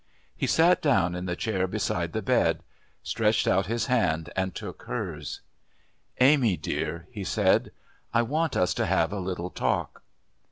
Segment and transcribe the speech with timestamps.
[0.35, 2.63] He sat down in the chair beside the bed,
[3.03, 5.41] stretched out his hand, and took hers.
[6.19, 7.71] "Amy, dear," he said,
[8.11, 10.01] "I want us to have a little talk."